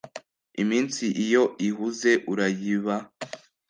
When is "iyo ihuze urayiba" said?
1.25-2.95